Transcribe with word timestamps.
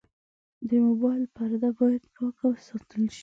د 0.69 0.71
موبایل 0.85 1.23
پرده 1.35 1.69
باید 1.79 2.03
پاکه 2.15 2.45
وساتل 2.49 3.03
شي. 3.15 3.19